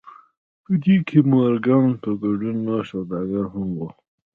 په 0.63 0.71
دې 0.83 0.95
کې 1.07 1.19
د 1.23 1.27
مورګان 1.31 1.87
په 2.01 2.09
ګډون 2.21 2.55
نور 2.67 2.83
سوداګر 2.91 3.43
هم 3.53 3.67
وو 3.77 3.87